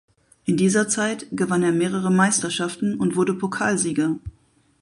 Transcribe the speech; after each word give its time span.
In 0.45 0.57
dieser 0.57 0.87
Zeit 0.89 1.27
gewann 1.31 1.61
er 1.61 1.77
weitere 1.79 2.09
Meisterschaften 2.09 2.95
und 2.99 3.15
wurde 3.15 3.35
Pokalsieger. 3.35 4.15